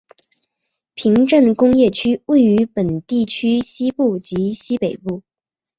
[0.95, 5.21] 平镇工业区位于本地区西部及西北部。